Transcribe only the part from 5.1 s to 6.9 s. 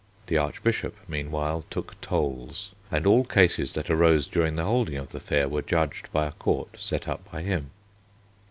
fair were judged by a court